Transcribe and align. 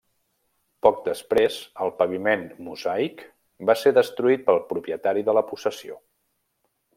Poc 0.85 1.01
després 1.07 1.57
el 1.85 1.91
paviment 1.99 2.45
mosaic 2.69 3.21
va 3.71 3.77
ser 3.83 3.93
destruït 4.01 4.45
pel 4.49 4.59
propietari 4.73 5.27
de 5.29 5.37
la 5.41 5.45
possessió. 5.53 6.01